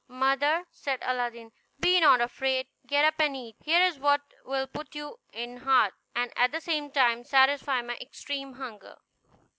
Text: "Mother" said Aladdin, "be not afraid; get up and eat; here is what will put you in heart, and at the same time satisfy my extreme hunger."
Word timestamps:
"Mother" 0.07 0.65
said 0.71 0.97
Aladdin, 1.03 1.51
"be 1.79 1.99
not 2.01 2.21
afraid; 2.21 2.65
get 2.87 3.05
up 3.05 3.19
and 3.19 3.35
eat; 3.37 3.55
here 3.59 3.83
is 3.83 3.99
what 3.99 4.21
will 4.43 4.65
put 4.65 4.95
you 4.95 5.19
in 5.31 5.57
heart, 5.57 5.93
and 6.15 6.33
at 6.35 6.51
the 6.51 6.59
same 6.59 6.89
time 6.89 7.23
satisfy 7.23 7.83
my 7.83 7.97
extreme 8.01 8.53
hunger." 8.53 8.97